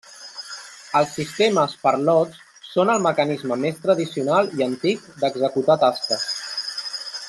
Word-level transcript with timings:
Els 1.01 1.11
sistemes 1.17 1.75
per 1.83 1.93
lots 2.07 2.41
són 2.71 2.93
el 2.95 3.05
mecanisme 3.09 3.61
més 3.67 3.79
tradicional 3.87 4.53
i 4.61 4.69
antic 4.71 5.09
d'executar 5.23 5.81
tasques. 5.89 6.29